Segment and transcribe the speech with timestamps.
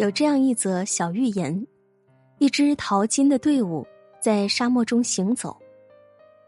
[0.00, 1.66] 有这样一则小寓言：
[2.38, 3.86] 一支淘金的队伍
[4.18, 5.54] 在沙漠中行走，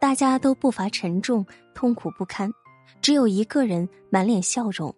[0.01, 1.45] 大家都步伐沉重，
[1.75, 2.51] 痛苦不堪，
[3.03, 4.95] 只有一个人满脸笑容。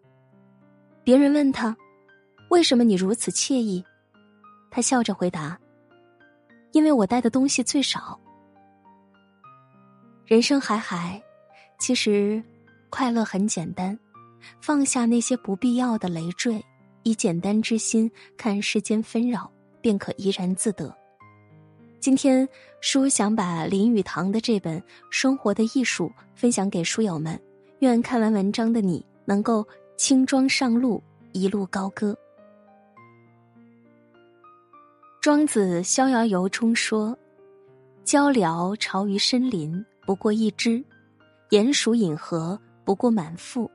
[1.03, 1.77] 别人问他
[2.49, 3.85] ：“为什么你如此惬意？”
[4.71, 5.59] 他笑着回答
[6.71, 8.17] ：“因为我带的东西最少。”
[10.27, 11.21] 人生海海，
[11.81, 12.41] 其实
[12.89, 13.99] 快乐很简单，
[14.61, 16.64] 放下那些不必要的累赘。
[17.04, 19.50] 以简单之心看世间纷扰，
[19.81, 20.93] 便可怡然自得。
[22.00, 22.46] 今天
[22.81, 27.40] 书想把林语堂的这本《生活的艺术》分享给书友们，
[27.79, 32.17] 愿看完文章的你能够轻装上路，一路高歌。
[35.20, 37.17] 庄子《逍遥游》中说
[38.05, 40.84] ：“鹪鹩巢于深林，不过一枝；
[41.50, 43.70] 鼹鼠饮河，不过满腹。”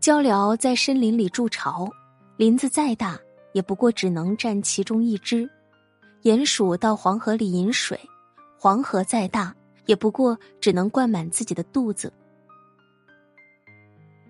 [0.00, 1.88] 鹪鹩在森林里筑巢，
[2.36, 3.18] 林子再大，
[3.52, 5.48] 也不过只能占其中一只；
[6.22, 7.98] 鼹鼠到黄河里饮水，
[8.56, 9.52] 黄河再大，
[9.86, 12.12] 也不过只能灌满自己的肚子。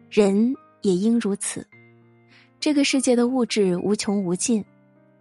[0.09, 1.67] 人也应如此。
[2.59, 4.64] 这个世界的物质无穷无尽，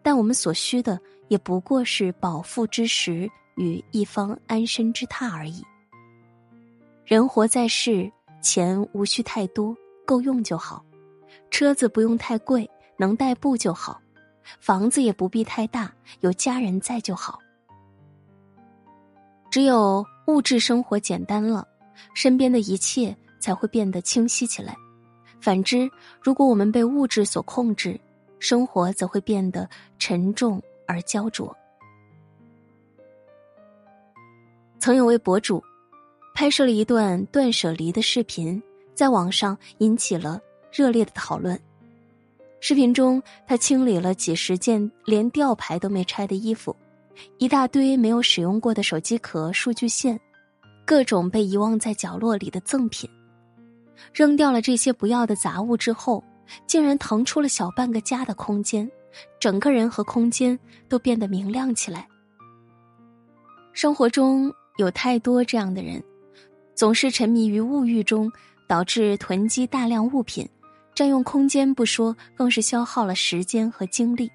[0.02, 5.62] 但我们所需的也不过是饱腹之食与一方安身之榻而已。
[7.04, 8.10] 人活在世，
[8.42, 9.76] 钱无需太多。
[10.06, 10.84] 够用就好，
[11.52, 14.00] 车子不用太贵，能代步就好，
[14.60, 17.40] 房子也不必太大，有家人在就好。
[19.52, 21.68] 只有物质生活简单了，
[22.14, 24.76] 身边的一切才会变得清晰起来。
[25.40, 25.90] 反之，
[26.22, 28.00] 如果我们被物质所控制，
[28.40, 31.56] 生活则会变得沉重而焦灼。
[34.78, 35.64] 曾有位博主，
[36.34, 38.62] 拍摄了一段断舍离的视频。
[38.96, 41.60] 在网上引起了热烈的讨论。
[42.62, 46.76] 视频中，他清理了几十件连吊牌都没拆的衣服，
[47.38, 50.20] 一大堆没有使用过的手机壳、数据线，
[50.86, 53.08] 各种被遗忘在角落里的赠品。
[54.14, 56.24] 扔掉了这些不要的杂物之后，
[56.66, 58.90] 竟然腾出了小半个家的空间，
[59.40, 60.58] 整个人和空间
[60.90, 62.08] 都变得明亮起来。
[63.74, 66.02] 生活中有太多这样的人，
[66.74, 68.32] 总是沉迷于物欲中。
[68.68, 70.48] 导致囤积大量物品，
[70.94, 74.32] 占用空间不说，更是消耗了时间和精力。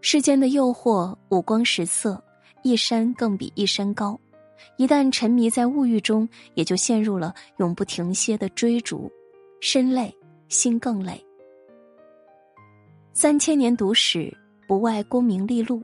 [0.00, 2.22] 世间的诱惑五光十色，
[2.62, 4.18] 一山更比一山高。
[4.76, 9.10] 一旦沉迷在物欲中，也就陷入了永不停歇的追逐，
[9.60, 10.14] 身累
[10.48, 11.22] 心更累。
[13.12, 14.34] 三千年读史，
[14.66, 15.80] 不外功名利禄；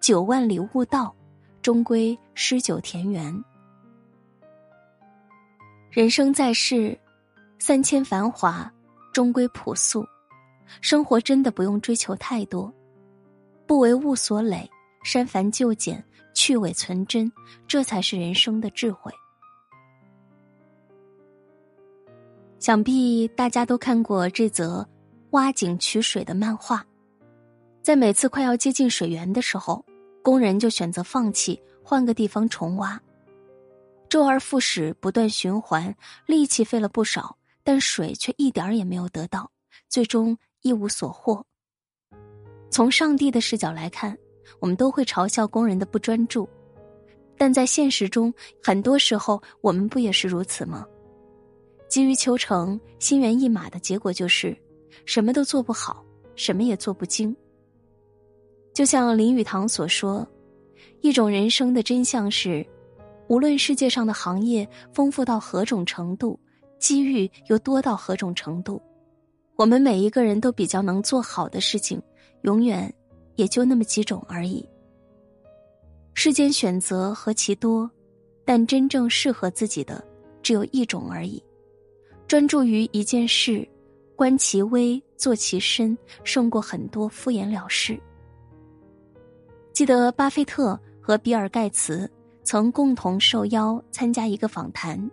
[0.00, 1.14] 九万里悟道，
[1.62, 3.32] 终归诗酒田园。
[5.96, 6.94] 人生在世，
[7.58, 8.70] 三千繁华，
[9.14, 10.04] 终归朴素。
[10.82, 12.70] 生活真的不用追求太多，
[13.66, 14.70] 不为物所累，
[15.02, 16.04] 删繁就简，
[16.34, 17.32] 去伪存真，
[17.66, 19.10] 这才是人生的智慧。
[22.58, 24.86] 想必大家都看过这则
[25.30, 26.84] 挖井取水的漫画，
[27.80, 29.82] 在每次快要接近水源的时候，
[30.22, 33.00] 工人就选择放弃，换个地方重挖。
[34.08, 35.94] 周而复始，不断循环，
[36.26, 39.50] 力气费了不少，但水却一点儿也没有得到，
[39.88, 41.44] 最终一无所获。
[42.70, 44.16] 从上帝的视角来看，
[44.60, 46.48] 我们都会嘲笑工人的不专注，
[47.36, 50.86] 但在现实中，很多时候我们不也是如此吗？
[51.88, 54.56] 急于求成、心猿意马的结果就是，
[55.04, 56.04] 什么都做不好，
[56.36, 57.36] 什么也做不精。
[58.72, 60.26] 就像林语堂所说，
[61.00, 62.64] 一种人生的真相是。
[63.28, 66.38] 无论世界上的行业丰富到何种程度，
[66.78, 68.80] 机遇又多到何种程度，
[69.56, 72.00] 我们每一个人都比较能做好的事情，
[72.42, 72.92] 永远
[73.34, 74.66] 也就那么几种而已。
[76.14, 77.90] 世间选择何其多，
[78.44, 80.02] 但真正适合自己的
[80.42, 81.42] 只有一种而已。
[82.28, 83.66] 专注于一件事，
[84.14, 88.00] 观其微，做其深，胜过很多敷衍了事。
[89.72, 92.10] 记得巴菲特和比尔盖茨。
[92.46, 95.10] 曾共同受邀参加一个访谈，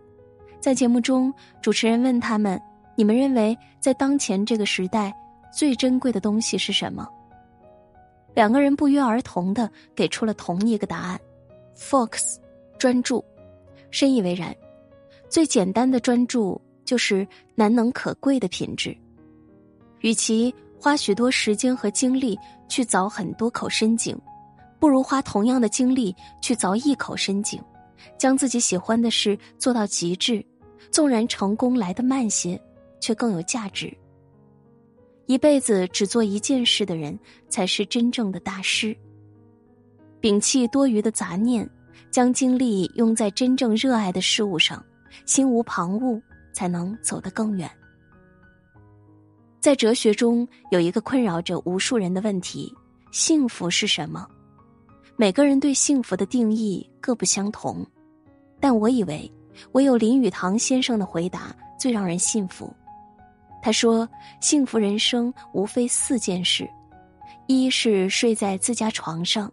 [0.60, 1.34] 在节目中，
[1.64, 2.62] 主持人问他们
[2.96, 5.12] ：“你们认为在当前这个时代，
[5.52, 7.10] 最珍贵的东西是什么？”
[8.36, 11.20] 两个人不约而同的给出了同一个答案
[11.76, 12.38] ：“Fox，
[12.78, 13.26] 专注。”
[13.90, 14.56] 深以为然。
[15.28, 18.96] 最简单的专注就是难能可贵的品质。
[20.02, 22.38] 与其花许多时间和精力
[22.70, 24.16] 去凿很多口深井。
[24.84, 27.58] 不如花同样的精力去凿一口深井，
[28.18, 30.46] 将自己喜欢的事做到极致，
[30.92, 32.62] 纵然成功来得慢些，
[33.00, 33.98] 却更有价值。
[35.26, 38.94] 一辈子只做一件事的人，才是真正的大师。
[40.20, 41.66] 摒弃多余的杂念，
[42.12, 44.84] 将精力用在真正热爱的事物上，
[45.26, 46.22] 心无旁骛，
[46.52, 47.72] 才能走得更远。
[49.62, 52.76] 在哲学中，有一个困扰着无数人的问题：
[53.14, 54.28] 幸福是什么？
[55.16, 57.86] 每个人对幸福的定义各不相同，
[58.60, 59.32] 但我以为，
[59.74, 62.74] 唯有林语堂先生的回答最让人信服。
[63.62, 64.10] 他说
[64.42, 66.68] ：“幸福人生无非四件事，
[67.48, 69.52] 一是睡在自家床上，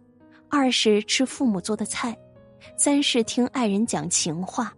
[0.49, 2.17] 二是吃父母做的菜，
[2.75, 4.73] 三是听爱人讲情话，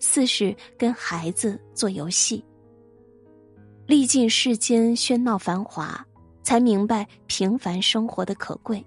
[0.00, 2.44] 四是跟孩子做游戏。
[3.86, 6.04] 历尽世间喧闹繁华，
[6.42, 8.84] 才明白平凡生活的可贵；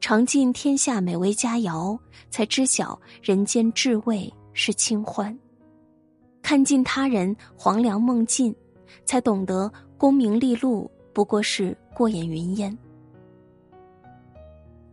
[0.00, 1.98] 尝尽天下美味佳肴，
[2.30, 5.32] 才知晓人间至味是清欢；
[6.42, 8.54] 看尽他人黄粱梦尽。”
[9.06, 12.76] 才懂得功名利禄不过是过眼云烟。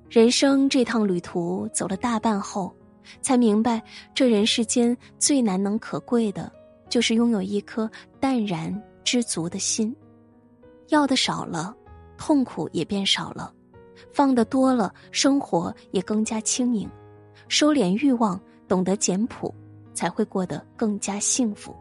[0.10, 2.74] 人生这趟旅途走了大半后，
[3.22, 3.84] 才明白
[4.16, 6.50] 这人世间最难能可贵的，
[6.88, 7.92] 就是拥有一颗
[8.22, 9.94] 淡然知足的心。
[10.88, 11.76] 要的少了，
[12.18, 13.54] 痛苦也变少了；
[14.12, 16.90] 放的多了，生活也更加轻盈。
[17.48, 19.54] 收敛欲望，懂得简朴，
[19.94, 21.76] 才会过得更加幸福。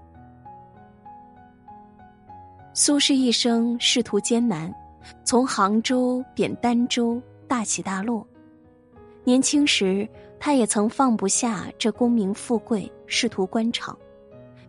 [2.73, 4.73] 苏轼一生仕途艰难，
[5.25, 8.27] 从杭州贬儋州，大起大落。
[9.25, 10.09] 年轻时，
[10.41, 13.99] 他也曾放不下这功名富贵，仕途官场。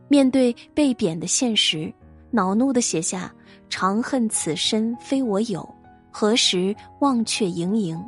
[0.07, 1.93] 面对被贬的现实，
[2.31, 3.33] 恼怒的写下
[3.69, 5.67] “长恨此身非我有，
[6.11, 8.03] 何时忘却盈盈”，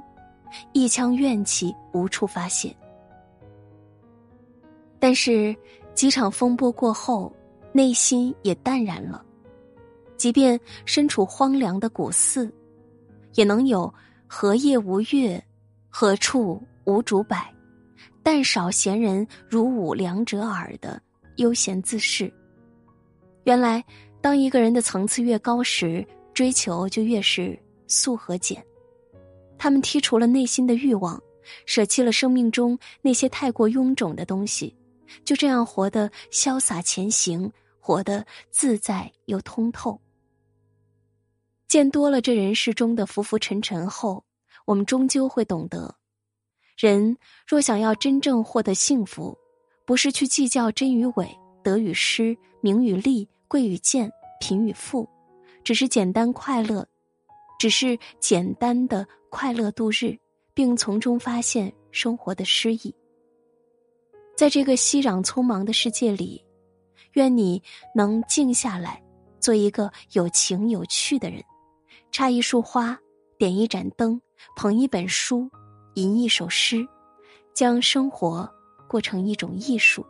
[0.73, 2.75] 一腔怨气无处发泄。
[4.99, 5.55] 但是
[5.93, 7.33] 几场风波过后，
[7.71, 9.23] 内心也淡然了。
[10.17, 12.51] 即便身处荒凉的古寺，
[13.33, 13.91] 也能有
[14.27, 15.43] “何夜无月，
[15.89, 17.35] 何处无竹柏，
[18.21, 21.01] 但少闲人如吾两者耳”的
[21.37, 22.31] 悠闲自适。
[23.45, 23.83] 原来，
[24.21, 26.05] 当一个人的层次越高时，
[26.35, 27.57] 追求就越是
[27.91, 28.65] 素和简。
[29.59, 31.21] 他们剔除了内心的欲望，
[31.67, 34.75] 舍弃了生命中那些太过臃肿的东西，
[35.23, 39.99] 就这样活得潇洒前行，活得自在又通透。
[41.67, 44.23] 见多了这人世中的浮浮沉沉后，
[44.65, 45.93] 我们终究会懂得，
[46.75, 47.15] 人
[47.47, 49.37] 若想要真正获得幸福，
[49.85, 51.29] 不是去计较真与伪、
[51.63, 55.07] 得与失、名与利、贵与贱、贫与富，
[55.63, 56.87] 只是简单快乐，
[57.61, 60.17] 只是简单的快乐度日，
[60.51, 62.91] 并从中发现生活的诗意。
[64.35, 66.43] 在这个熙攘匆忙的世界里，
[67.13, 67.61] 愿你
[67.93, 68.99] 能静下来，
[69.39, 71.39] 做一个有情有趣的人。
[72.09, 72.99] 插一束花，
[73.37, 74.19] 点一盏灯，
[74.55, 75.47] 捧一本书，
[75.93, 76.83] 吟一首诗，
[77.53, 78.51] 将生活
[78.89, 80.03] 过成一种艺术。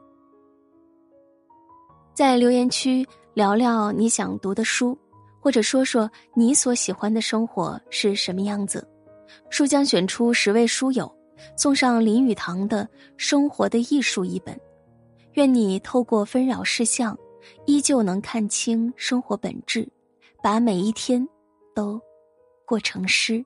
[2.13, 4.97] 在留言区聊聊你想读的书，
[5.41, 8.87] 或者说说你所喜欢的生活是什么样子。
[9.49, 11.11] 书将选出十位书友，
[11.57, 12.85] 送上林语堂的
[13.17, 14.57] 《生活的艺术》一本。
[15.33, 17.17] 愿你透过纷扰事项，
[17.65, 19.85] 依旧能看清生活本质，
[20.41, 21.27] 把每一天。
[21.73, 21.97] 都
[22.65, 23.43] 过成诗。